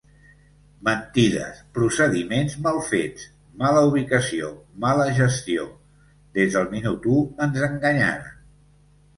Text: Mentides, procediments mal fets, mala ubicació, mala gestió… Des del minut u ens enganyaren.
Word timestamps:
Mentides, 0.85 1.59
procediments 1.79 2.55
mal 2.69 2.79
fets, 2.87 3.27
mala 3.65 3.85
ubicació, 3.91 4.49
mala 4.87 5.07
gestió… 5.21 5.69
Des 6.39 6.57
del 6.59 6.69
minut 6.73 7.09
u 7.19 7.23
ens 7.49 7.65
enganyaren. 7.71 8.43